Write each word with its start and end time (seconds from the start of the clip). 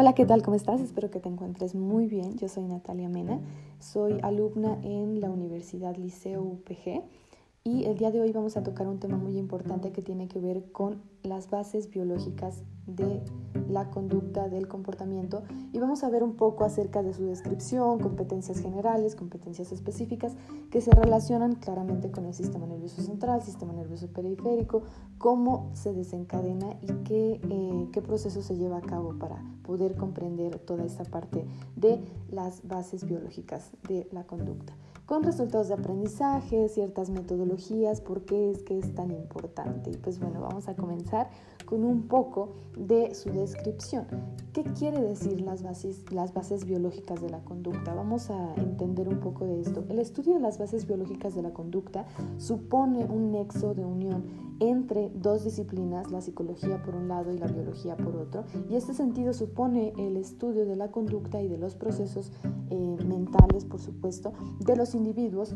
Hola, 0.00 0.14
¿qué 0.14 0.24
tal? 0.24 0.42
¿Cómo 0.42 0.56
estás? 0.56 0.80
Espero 0.80 1.10
que 1.10 1.20
te 1.20 1.28
encuentres 1.28 1.74
muy 1.74 2.06
bien. 2.06 2.38
Yo 2.38 2.48
soy 2.48 2.64
Natalia 2.64 3.10
Mena, 3.10 3.38
soy 3.80 4.18
alumna 4.22 4.78
en 4.82 5.20
la 5.20 5.28
Universidad 5.28 5.94
Liceo 5.94 6.40
UPG 6.40 7.02
y 7.62 7.84
el 7.84 7.98
día 7.98 8.10
de 8.10 8.22
hoy 8.22 8.32
vamos 8.32 8.56
a 8.56 8.62
tocar 8.62 8.88
un 8.88 8.98
tema 8.98 9.18
muy 9.18 9.36
importante 9.36 9.92
que 9.92 10.00
tiene 10.00 10.28
que 10.28 10.40
ver 10.40 10.72
con 10.72 11.02
las 11.22 11.50
bases 11.50 11.90
biológicas 11.90 12.62
de 12.86 13.20
la 13.68 13.90
conducta 13.90 14.48
del 14.48 14.66
comportamiento. 14.66 15.42
Y 15.70 15.78
vamos 15.78 16.02
a 16.02 16.08
ver 16.08 16.22
un 16.22 16.36
poco 16.36 16.64
acerca 16.64 17.02
de 17.02 17.12
su 17.12 17.26
descripción, 17.26 17.98
competencias 17.98 18.60
generales, 18.60 19.14
competencias 19.14 19.72
específicas 19.72 20.36
que 20.70 20.80
se 20.80 20.90
relacionan 20.90 21.54
claramente 21.54 22.10
con 22.10 22.24
el 22.24 22.32
sistema 22.32 22.66
nervioso 22.66 23.02
central, 23.02 23.42
sistema 23.42 23.74
nervioso 23.74 24.06
periférico, 24.08 24.82
cómo 25.18 25.70
se 25.74 25.92
desencadena 25.92 26.78
y 26.80 26.86
qué, 27.04 27.40
eh, 27.42 27.88
qué 27.92 28.00
proceso 28.00 28.40
se 28.40 28.56
lleva 28.56 28.78
a 28.78 28.82
cabo 28.82 29.18
para 29.18 29.44
poder 29.64 29.96
comprender 29.96 30.58
toda 30.60 30.86
esta 30.86 31.04
parte 31.04 31.44
de 31.76 32.00
las 32.30 32.66
bases 32.66 33.04
biológicas 33.04 33.70
de 33.86 34.08
la 34.12 34.24
conducta 34.24 34.72
con 35.10 35.24
resultados 35.24 35.66
de 35.66 35.74
aprendizaje, 35.74 36.68
ciertas 36.68 37.10
metodologías, 37.10 38.00
por 38.00 38.24
qué 38.24 38.52
es 38.52 38.62
que 38.62 38.78
es 38.78 38.94
tan 38.94 39.10
importante. 39.10 39.90
Y 39.90 39.96
pues 39.96 40.20
bueno, 40.20 40.40
vamos 40.40 40.68
a 40.68 40.76
comenzar 40.76 41.28
con 41.64 41.82
un 41.82 42.02
poco 42.02 42.50
de 42.78 43.12
su 43.16 43.28
descripción. 43.32 44.06
¿Qué 44.52 44.62
quiere 44.62 45.00
decir 45.02 45.40
las 45.40 45.64
bases, 45.64 46.12
las 46.12 46.32
bases 46.32 46.64
biológicas 46.64 47.20
de 47.20 47.28
la 47.28 47.40
conducta? 47.40 47.92
Vamos 47.92 48.30
a 48.30 48.54
entender 48.54 49.08
un 49.08 49.18
poco 49.18 49.46
de 49.46 49.60
esto. 49.60 49.84
El 49.88 49.98
estudio 49.98 50.34
de 50.34 50.40
las 50.40 50.58
bases 50.58 50.86
biológicas 50.86 51.34
de 51.34 51.42
la 51.42 51.50
conducta 51.50 52.06
supone 52.38 53.04
un 53.04 53.32
nexo 53.32 53.74
de 53.74 53.84
unión 53.84 54.50
entre 54.60 55.10
dos 55.14 55.42
disciplinas, 55.42 56.10
la 56.10 56.20
psicología 56.20 56.82
por 56.82 56.94
un 56.94 57.08
lado 57.08 57.32
y 57.32 57.38
la 57.38 57.46
biología 57.46 57.96
por 57.96 58.14
otro, 58.14 58.44
y 58.68 58.76
este 58.76 58.92
sentido 58.92 59.32
supone 59.32 59.94
el 59.96 60.18
estudio 60.18 60.66
de 60.66 60.76
la 60.76 60.90
conducta 60.90 61.40
y 61.40 61.48
de 61.48 61.56
los 61.56 61.74
procesos 61.74 62.30
eh, 62.68 62.96
mentales, 63.06 63.64
por 63.64 63.80
supuesto, 63.80 64.32
de 64.60 64.76
los 64.76 64.94
individuos 65.00 65.54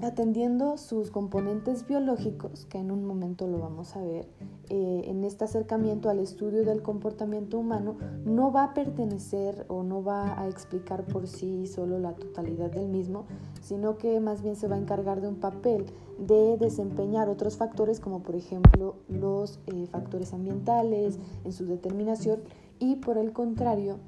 atendiendo 0.00 0.78
sus 0.78 1.10
componentes 1.10 1.86
biológicos, 1.86 2.64
que 2.66 2.78
en 2.78 2.90
un 2.90 3.04
momento 3.04 3.46
lo 3.46 3.58
vamos 3.58 3.94
a 3.94 4.02
ver, 4.02 4.26
eh, 4.70 5.02
en 5.06 5.22
este 5.24 5.44
acercamiento 5.44 6.08
al 6.08 6.18
estudio 6.18 6.64
del 6.64 6.80
comportamiento 6.80 7.58
humano, 7.58 7.96
no 8.24 8.50
va 8.50 8.64
a 8.64 8.74
pertenecer 8.74 9.66
o 9.68 9.82
no 9.82 10.02
va 10.02 10.40
a 10.40 10.48
explicar 10.48 11.04
por 11.04 11.26
sí 11.26 11.66
solo 11.66 11.98
la 11.98 12.14
totalidad 12.14 12.70
del 12.70 12.88
mismo, 12.88 13.26
sino 13.60 13.98
que 13.98 14.18
más 14.20 14.40
bien 14.40 14.56
se 14.56 14.66
va 14.66 14.76
a 14.76 14.78
encargar 14.78 15.20
de 15.20 15.28
un 15.28 15.36
papel 15.36 15.84
de 16.18 16.56
desempeñar 16.56 17.28
otros 17.28 17.56
factores 17.56 18.00
como 18.00 18.22
por 18.22 18.34
ejemplo 18.34 18.96
los 19.08 19.60
eh, 19.66 19.86
factores 19.90 20.32
ambientales 20.32 21.18
en 21.44 21.52
su 21.52 21.66
determinación 21.66 22.40
y 22.78 22.96
por 22.96 23.18
el 23.18 23.32
contrario 23.32 23.98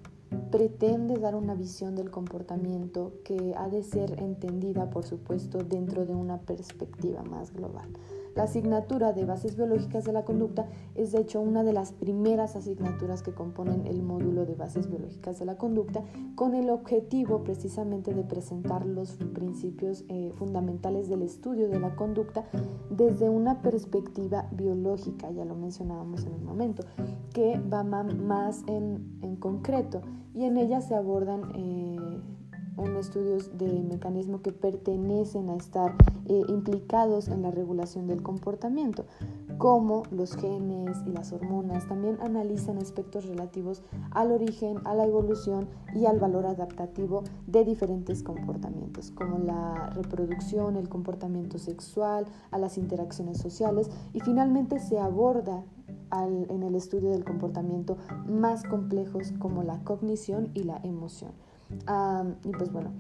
pretende 0.51 1.19
dar 1.19 1.35
una 1.35 1.55
visión 1.55 1.95
del 1.97 2.11
comportamiento 2.11 3.13
que 3.25 3.55
ha 3.57 3.69
de 3.69 3.83
ser 3.83 4.21
entendida, 4.21 4.91
por 4.91 5.05
supuesto, 5.05 5.59
dentro 5.59 6.05
de 6.05 6.15
una 6.15 6.39
perspectiva 6.39 7.23
más 7.23 7.53
global. 7.53 7.89
La 8.35 8.45
asignatura 8.45 9.13
de 9.13 9.25
bases 9.25 9.57
biológicas 9.57 10.05
de 10.05 10.13
la 10.13 10.25
conducta 10.25 10.67
es 10.97 11.13
de 11.13 11.21
hecho 11.21 11.41
una 11.41 11.63
de 11.63 11.73
las 11.73 11.93
primeras 11.93 12.57
asignaturas 12.57 13.23
que 13.23 13.33
componen 13.33 13.87
el 13.87 14.03
módulo 14.03 14.45
de 14.45 14.57
bases 14.57 14.89
biológicas 14.89 15.39
de 15.39 15.45
la 15.45 15.57
conducta 15.57 16.03
con 16.35 16.55
el 16.55 16.69
objetivo 16.71 17.45
precisamente 17.45 18.13
de 18.13 18.25
presentar 18.25 18.87
los 18.87 19.13
principios 19.35 20.05
eh, 20.09 20.33
fundamentales 20.37 21.09
del 21.09 21.23
estudio 21.23 21.69
de 21.69 21.79
la 21.79 21.95
conducta 21.95 22.45
desde 22.91 23.29
una 23.29 23.63
perspectiva 23.63 24.49
biológica, 24.51 25.31
ya 25.31 25.45
lo 25.45 25.55
mencionábamos 25.55 26.25
en 26.25 26.35
un 26.35 26.45
momento, 26.45 26.85
que 27.33 27.61
va 27.61 27.85
más 27.85 28.65
en, 28.67 29.37
concreto 29.39 30.01
y 30.35 30.45
en 30.45 30.57
ella 30.57 30.81
se 30.81 30.95
abordan 30.95 31.53
eh, 31.55 32.21
unos 32.77 33.07
estudios 33.07 33.57
de 33.57 33.83
mecanismos 33.83 34.41
que 34.41 34.53
pertenecen 34.53 35.49
a 35.51 35.57
estar 35.57 35.95
eh, 36.27 36.43
implicados 36.49 37.29
en 37.29 37.43
la 37.43 37.51
regulación 37.51 38.07
del 38.07 38.23
comportamiento, 38.23 39.05
como 39.59 40.05
los 40.11 40.37
genes 40.37 40.99
y 41.07 41.11
las 41.11 41.33
hormonas. 41.33 41.87
También 41.87 42.19
analizan 42.21 42.79
aspectos 42.79 43.27
relativos 43.27 43.83
al 44.11 44.33
origen, 44.33 44.79
a 44.85 44.95
la 44.95 45.05
evolución 45.07 45.69
y 45.95 46.07
al 46.07 46.19
valor 46.19 46.47
adaptativo 46.47 47.23
de 47.47 47.65
diferentes 47.65 48.23
comportamientos, 48.23 49.11
como 49.11 49.39
la 49.39 49.91
reproducción, 49.91 50.77
el 50.77 50.89
comportamiento 50.89 51.59
sexual, 51.59 52.27
a 52.51 52.59
las 52.59 52.79
interacciones 52.79 53.39
sociales 53.39 53.91
y 54.13 54.21
finalmente 54.21 54.79
se 54.81 54.99
aborda 54.99 55.65
en 56.13 56.63
el 56.63 56.77
estudio 56.77 57.11
del 57.11 57.25
comportamiento 57.25 57.97
más 58.27 58.63
complejos 58.63 59.33
como 59.39 59.65
la 59.65 59.83
cognición 59.83 60.51
y 60.55 60.63
la 60.63 60.79
emoción 60.85 61.33
y 62.45 62.51
pues 62.51 62.73
bueno, 62.73 62.91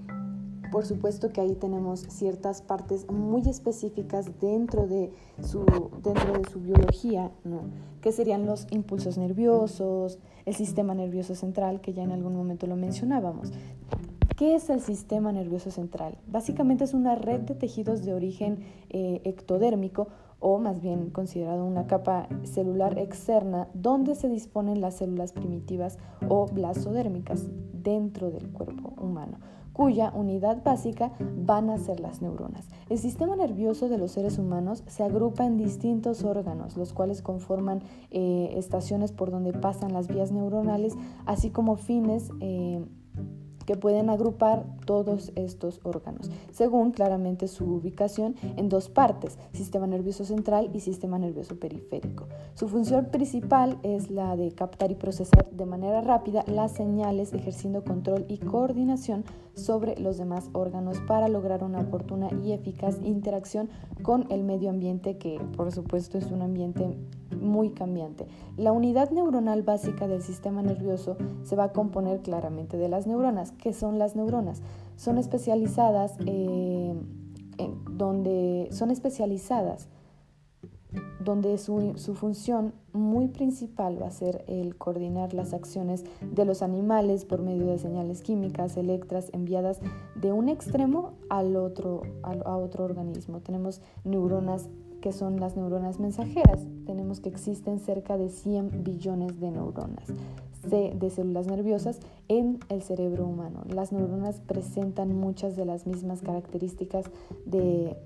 por 0.75 0.85
supuesto 0.87 1.33
que 1.33 1.41
ahí 1.41 1.55
tenemos 1.55 2.01
ciertas 2.01 2.61
partes 2.61 3.09
muy 3.11 3.49
específicas 3.49 4.41
dentro 4.41 4.87
de 4.87 5.13
su, 5.41 5.65
dentro 6.03 6.33
de 6.33 6.51
su 6.51 6.61
biología, 6.61 7.31
¿no? 7.45 7.63
que 8.01 8.11
serían 8.11 8.45
los 8.45 8.67
impulsos 8.71 9.17
nerviosos, 9.17 10.19
el 10.47 10.55
sistema 10.55 10.95
nervioso 10.95 11.35
central, 11.35 11.81
que 11.81 11.93
ya 11.93 12.03
en 12.03 12.13
algún 12.13 12.35
momento 12.35 12.67
lo 12.67 12.77
mencionábamos. 12.77 13.53
¿Qué 14.37 14.57
es 14.57 14.69
el 14.69 14.81
sistema 14.81 15.31
nervioso 15.31 15.71
central? 15.71 16.19
Básicamente 16.27 16.83
es 16.83 16.93
una 16.93 17.15
red 17.15 17.43
de 17.43 17.55
tejidos 17.55 18.05
de 18.05 18.15
origen 18.15 18.65
eh, 18.91 19.21
ectodérmico 19.25 20.09
o 20.47 20.59
más 20.59 20.83
bien 20.83 21.09
considerado 21.09 21.65
una 21.65 21.87
capa 21.87 22.29
celular 22.43 22.99
externa 22.99 23.67
donde 23.73 24.15
se 24.15 24.29
disponen 24.29 24.83
las 24.83 24.97
células 24.97 25.33
primitivas 25.33 25.97
o 26.29 26.47
blasodérmicas 26.47 27.47
dentro 27.73 28.31
del 28.31 28.51
cuerpo 28.51 28.93
humano 29.01 29.39
cuya 29.73 30.13
unidad 30.15 30.63
básica 30.63 31.11
van 31.37 31.69
a 31.69 31.79
ser 31.79 31.99
las 31.99 32.23
neuronas. 32.23 32.69
El 32.89 32.99
sistema 32.99 33.35
nervioso 33.35 33.89
de 33.89 33.99
los 33.99 34.13
seres 34.13 34.39
humanos 34.39 34.85
se 34.87 35.03
agrupa 35.03 35.45
en 35.45 35.57
distintos 35.57 36.23
órganos, 36.23 36.77
los 36.77 36.93
cuales 36.93 37.23
conforman 37.23 37.83
eh, 38.13 38.55
estaciones 38.57 39.11
por 39.11 39.33
donde 39.33 39.53
pasan 39.53 39.93
las 39.93 40.07
vías 40.07 40.31
neuronales, 40.31 40.95
así 41.27 41.51
como 41.51 41.75
fines 41.75 42.31
eh, 42.41 42.85
que 43.67 43.77
pueden 43.77 44.11
agrupar 44.11 44.65
todos 44.87 45.33
estos 45.37 45.81
órganos, 45.83 46.31
según 46.53 46.93
claramente 46.93 47.49
su 47.49 47.65
ubicación 47.65 48.37
en 48.57 48.69
dos 48.69 48.89
partes, 48.89 49.39
sistema 49.53 49.87
nervioso 49.87 50.25
central 50.25 50.71
y 50.73 50.81
sistema 50.81 51.19
nervioso 51.19 51.57
periférico. 51.57 52.27
Su 52.55 52.69
función 52.69 53.07
principal 53.07 53.79
es 53.83 54.11
la 54.11 54.37
de 54.37 54.53
captar 54.53 54.91
y 54.91 54.95
procesar 54.95 55.51
de 55.51 55.67
manera 55.67 56.01
rápida 56.01 56.45
las 56.47 56.73
señales, 56.73 57.33
ejerciendo 57.33 57.85
control 57.85 58.25
y 58.29 58.39
coordinación 58.39 59.25
sobre 59.55 59.97
los 59.99 60.19
demás 60.19 60.51
órganos 60.53 60.99
para 61.07 61.29
lograr 61.29 61.63
una 61.63 61.81
oportuna 61.81 62.29
y 62.45 62.53
eficaz 62.53 62.99
interacción 63.03 63.71
con 64.03 64.27
el 64.31 64.45
medio 64.45 64.71
ambiente, 64.71 65.17
que 65.17 65.41
por 65.57 65.73
supuesto 65.73 66.19
es 66.19 66.31
un 66.31 66.43
ambiente 66.43 66.97
muy 67.35 67.71
cambiante. 67.71 68.27
La 68.57 68.73
unidad 68.73 69.11
neuronal 69.11 69.63
básica 69.63 70.09
del 70.09 70.23
sistema 70.23 70.63
nervioso 70.63 71.17
se 71.43 71.57
va 71.57 71.65
a 71.65 71.73
componer 71.73 72.21
claramente 72.21 72.77
de 72.77 72.89
las 72.89 73.07
neuronas. 73.07 73.53
¿Qué 73.53 73.73
son 73.73 73.99
las 73.99 74.17
neuronas? 74.17 74.63
Son 74.97 75.19
especializadas 75.19 76.17
eh, 76.27 76.95
donde 77.91 78.69
son 78.71 78.91
especializadas 78.91 79.89
donde 81.21 81.59
su, 81.59 81.95
su, 81.97 82.15
función 82.15 82.75
muy 82.93 83.29
principal 83.29 84.01
va 84.01 84.09
a 84.09 84.11
ser 84.11 84.45
el 84.47 84.77
coordinar 84.77 85.35
las 85.35 85.53
acciones 85.53 86.05
de 86.21 86.45
los 86.45 86.63
animales 86.63 87.25
por 87.25 87.43
medio 87.43 87.67
de 87.67 87.79
señales 87.79 88.23
químicas, 88.23 88.77
electras, 88.77 89.31
enviadas 89.33 89.81
de 90.15 90.33
un 90.33 90.49
extremo 90.49 91.15
al 91.31 91.57
otro, 91.57 92.03
a 92.23 92.57
otro 92.57 92.85
organismo. 92.85 93.41
Tenemos 93.41 93.81
neuronas 94.05 94.69
que 95.05 95.13
son 95.13 95.39
las 95.39 95.55
neuronas 95.55 96.01
mensajeras. 96.01 96.67
Tenemos 96.87 97.21
que 97.21 97.29
existen 97.29 97.79
cerca 97.79 98.17
de 98.17 98.31
100 98.31 98.83
billones 98.83 99.39
de 99.39 99.51
neuronas 99.51 100.09
de 100.71 101.11
células 101.11 101.47
nerviosas 101.47 102.01
en 102.29 102.59
el 102.71 102.83
cerebro 102.83 103.27
humano. 103.27 103.65
Las 103.69 103.93
neuronas 103.93 104.41
presentan 104.41 105.15
muchas 105.15 105.57
de 105.57 105.67
las 105.67 105.87
mismas 105.87 106.23
características 106.23 107.05
de 107.45 107.99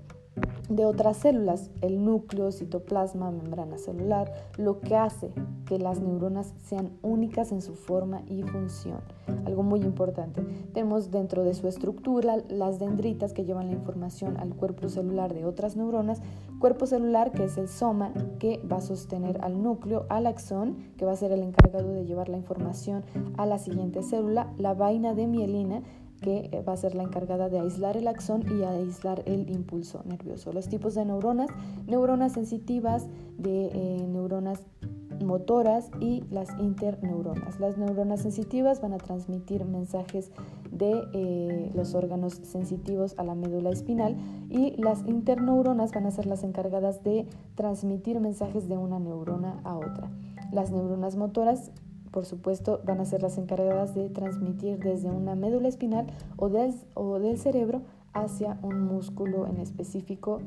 de 0.69 0.85
otras 0.85 1.17
células, 1.17 1.71
el 1.81 2.03
núcleo, 2.05 2.51
citoplasma, 2.51 3.31
membrana 3.31 3.77
celular, 3.77 4.31
lo 4.57 4.79
que 4.79 4.95
hace 4.95 5.31
que 5.65 5.79
las 5.79 5.99
neuronas 5.99 6.53
sean 6.63 6.91
únicas 7.01 7.51
en 7.51 7.61
su 7.61 7.75
forma 7.75 8.21
y 8.27 8.43
función. 8.43 8.99
Algo 9.45 9.63
muy 9.63 9.81
importante. 9.81 10.41
Tenemos 10.73 11.11
dentro 11.11 11.43
de 11.43 11.53
su 11.53 11.67
estructura 11.67 12.37
las 12.49 12.79
dendritas 12.79 13.33
que 13.33 13.45
llevan 13.45 13.67
la 13.67 13.73
información 13.73 14.37
al 14.37 14.55
cuerpo 14.55 14.89
celular 14.89 15.33
de 15.33 15.45
otras 15.45 15.75
neuronas, 15.75 16.21
cuerpo 16.59 16.85
celular 16.85 17.31
que 17.31 17.45
es 17.45 17.57
el 17.57 17.67
soma 17.67 18.11
que 18.37 18.61
va 18.71 18.77
a 18.77 18.81
sostener 18.81 19.39
al 19.41 19.61
núcleo, 19.61 20.05
al 20.09 20.27
axón 20.27 20.77
que 20.97 21.05
va 21.05 21.13
a 21.13 21.15
ser 21.15 21.31
el 21.31 21.41
encargado 21.41 21.93
de 21.93 22.05
llevar 22.05 22.29
la 22.29 22.37
información 22.37 23.03
a 23.37 23.45
la 23.45 23.57
siguiente 23.57 24.03
célula, 24.03 24.51
la 24.57 24.73
vaina 24.73 25.13
de 25.13 25.27
mielina 25.27 25.81
que 26.21 26.49
eh, 26.51 26.61
va 26.67 26.73
a 26.73 26.77
ser 26.77 26.95
la 26.95 27.03
encargada 27.03 27.49
de 27.49 27.59
aislar 27.59 27.97
el 27.97 28.07
axón 28.07 28.43
y 28.49 28.63
aislar 28.63 29.23
el 29.25 29.49
impulso 29.49 30.01
nervioso. 30.05 30.51
Los 30.53 30.67
tipos 30.67 30.95
de 30.95 31.05
neuronas, 31.05 31.49
neuronas 31.87 32.33
sensitivas, 32.33 33.07
de 33.37 33.67
eh, 33.67 34.07
neuronas 34.07 34.61
motoras 35.23 35.89
y 35.99 36.23
las 36.29 36.49
interneuronas. 36.59 37.59
Las 37.59 37.77
neuronas 37.77 38.21
sensitivas 38.21 38.81
van 38.81 38.93
a 38.93 38.97
transmitir 38.97 39.65
mensajes 39.65 40.31
de 40.71 41.03
eh, 41.13 41.71
los 41.73 41.93
órganos 41.95 42.33
sensitivos 42.43 43.15
a 43.17 43.23
la 43.23 43.35
médula 43.35 43.69
espinal 43.69 44.15
y 44.49 44.75
las 44.81 45.05
interneuronas 45.07 45.91
van 45.91 46.05
a 46.05 46.11
ser 46.11 46.25
las 46.25 46.43
encargadas 46.43 47.03
de 47.03 47.27
transmitir 47.55 48.19
mensajes 48.19 48.67
de 48.67 48.77
una 48.77 48.99
neurona 48.99 49.59
a 49.63 49.77
otra. 49.77 50.09
Las 50.51 50.71
neuronas 50.71 51.15
motoras 51.15 51.71
por 52.11 52.25
supuesto, 52.25 52.81
van 52.85 52.99
a 52.99 53.05
ser 53.05 53.21
las 53.21 53.37
encargadas 53.37 53.95
de 53.95 54.09
transmitir 54.09 54.79
desde 54.79 55.09
una 55.09 55.35
médula 55.35 55.67
espinal 55.67 56.07
o 56.35 56.49
del 56.49 57.37
cerebro 57.37 57.81
hacia 58.13 58.57
un 58.61 58.81
músculo 58.81 59.47
en 59.47 59.57
específico 59.57 60.41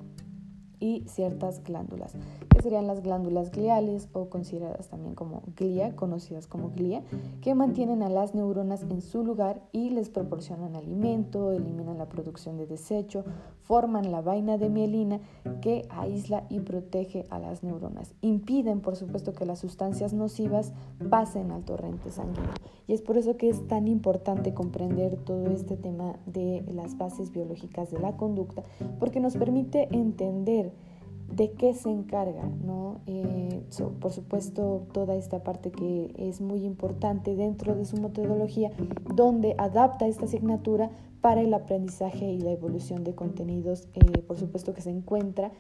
y 0.83 1.05
ciertas 1.07 1.63
glándulas, 1.63 2.13
que 2.49 2.61
serían 2.61 2.89
las 2.89 3.05
glándulas 3.05 3.53
gliales 3.53 4.09
o 4.13 4.29
consideradas 4.29 4.89
también 4.89 5.15
como 5.15 5.45
glía, 5.57 5.95
conocidas 5.95 6.49
como 6.49 6.71
glía, 6.71 7.05
que 7.41 7.55
mantienen 7.55 8.03
a 8.03 8.09
las 8.09 8.35
neuronas 8.35 8.83
en 8.83 9.01
su 9.01 9.23
lugar 9.23 9.63
y 9.71 9.91
les 9.91 10.09
proporcionan 10.11 10.75
alimento, 10.75 11.53
eliminan 11.53 11.99
la 11.99 12.09
producción 12.09 12.57
de 12.57 12.67
desecho, 12.67 13.25
forman 13.63 14.11
la 14.11 14.21
vaina 14.21 14.59
de 14.59 14.69
mielina 14.69 15.21
que 15.61 15.87
aísla 15.91 16.45
y 16.49 16.61
protege 16.61 17.27
a 17.31 17.39
las 17.39 17.63
neuronas. 17.63 18.15
Impiden, 18.21 18.81
por 18.81 18.97
supuesto, 18.97 19.33
que 19.33 19.47
las 19.47 19.61
sustancias 19.61 20.13
nocivas 20.13 20.73
pasen 21.11 21.51
al 21.51 21.65
torrente 21.65 22.11
sanguíneo. 22.11 22.51
Y 22.87 22.93
es 22.93 23.03
por 23.03 23.17
eso 23.17 23.37
que 23.37 23.49
es 23.49 23.67
tan 23.69 23.89
importante 23.89 24.55
comprender 24.55 25.17
todo 25.17 25.51
este 25.51 25.77
tema 25.77 26.17
de 26.27 26.65
las 26.73 26.99
bases 26.99 27.33
biológicas 27.33 27.91
de 27.91 28.01
la 28.01 28.17
conducta, 28.17 28.63
porque 28.99 29.21
nos 29.21 29.37
permite 29.37 29.89
entender 29.95 30.73
de 31.35 31.53
qué 31.53 31.75
se 31.75 31.91
encarga, 31.91 32.45
¿no? 32.65 33.01
Eh, 33.07 33.63
por 34.01 34.13
supuesto, 34.13 34.87
toda 34.93 35.17
esta 35.17 35.43
parte 35.43 35.71
que 35.71 36.15
es 36.19 36.41
muy 36.41 36.65
importante 36.65 37.35
dentro 37.35 37.75
de 37.75 37.85
su 37.85 37.97
metodología, 37.97 38.71
donde 39.15 39.55
adapta 39.59 40.07
esta 40.07 40.27
asignatura 40.27 40.91
para 41.21 41.41
el 41.41 41.55
aprendizaje 41.55 42.31
y 42.31 42.39
la 42.39 42.51
evolución 42.51 43.05
de 43.05 43.15
contenidos, 43.15 43.89
eh, 43.95 44.19
por 44.27 44.39
supuesto 44.39 44.75
que 44.75 44.83
se 44.83 44.91
encuentra 44.91 45.53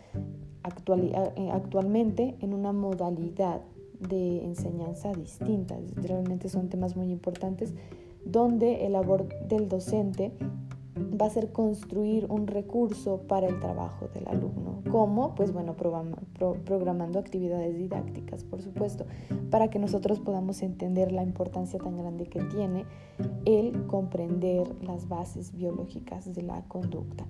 eh, 0.64 1.50
actualmente 1.52 2.36
en 2.40 2.52
una 2.52 2.72
modalidad 2.72 3.62
de 4.08 4.44
enseñanza 4.44 5.12
distinta. 5.12 5.78
Realmente 5.96 6.48
son 6.48 6.68
temas 6.68 6.96
muy 6.96 7.10
importantes 7.10 7.72
donde 8.24 8.84
el 8.86 8.92
labor 8.92 9.28
del 9.48 9.68
docente 9.68 10.32
va 11.22 11.28
a 11.28 11.30
ser 11.30 11.52
construir 11.52 12.26
un 12.28 12.48
recurso 12.48 13.22
para 13.28 13.46
el 13.46 13.60
trabajo 13.60 14.08
del 14.08 14.26
alumno. 14.26 14.82
¿Cómo? 14.90 15.36
Pues 15.36 15.52
bueno, 15.52 15.76
programando 15.76 17.18
actividades 17.20 17.78
didácticas, 17.78 18.42
por 18.42 18.60
supuesto, 18.60 19.06
para 19.48 19.70
que 19.70 19.78
nosotros 19.78 20.18
podamos 20.18 20.62
entender 20.62 21.12
la 21.12 21.22
importancia 21.22 21.78
tan 21.78 21.96
grande 21.96 22.26
que 22.26 22.42
tiene 22.42 22.86
el 23.44 23.86
comprender 23.86 24.74
las 24.82 25.08
bases 25.08 25.52
biológicas 25.54 26.34
de 26.34 26.42
la 26.42 26.62
conducta 26.66 27.24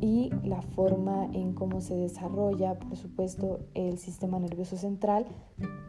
y 0.00 0.30
la 0.44 0.62
forma 0.62 1.28
en 1.32 1.54
cómo 1.54 1.80
se 1.80 1.96
desarrolla, 1.96 2.78
por 2.78 2.96
supuesto, 2.96 3.58
el 3.74 3.98
sistema 3.98 4.38
nervioso 4.38 4.76
central 4.76 5.26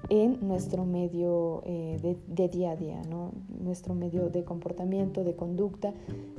en 0.09 0.45
nuestro 0.47 0.85
medio 0.85 1.61
eh, 1.65 2.17
de, 2.27 2.47
día 2.47 2.71
a 2.71 2.75
día, 2.75 3.01
nuestro 3.59 3.95
medio 3.95 4.29
de 4.29 4.43
comportamiento, 4.43 5.23
de 5.23 5.35
conducta, 5.35 5.93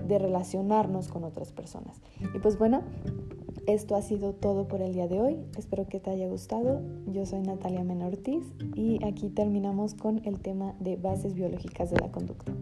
de 0.07 0.19
relacionarnos 0.19 1.09
con 1.09 1.25
otras 1.25 1.53
personas. 1.53 2.01
Y 2.35 2.39
pues 2.39 2.59
bueno, 2.59 2.83
esto 3.67 3.97
ha 3.97 4.03
sido 4.03 4.33
todo 4.33 4.69
por 4.69 4.81
el 4.81 4.93
día 4.93 5.09
de 5.09 5.21
hoy. 5.21 5.39
Espero 5.59 5.87
que 5.89 5.99
te 5.99 6.11
haya 6.11 6.29
gustado. 6.29 6.81
Yo 7.09 7.27
soy 7.27 7.41
Natalia 7.41 7.83
Mena 7.83 8.07
Ortiz 8.07 8.45
y 8.75 9.05
aquí 9.05 9.29
terminamos 9.29 9.95
con 9.95 10.25
el 10.25 10.41
tema 10.41 10.75
de 10.79 10.97
bases 10.97 11.35
biológicas 11.35 11.91
de 11.91 11.99
la 11.99 12.13
conducta. 12.13 12.53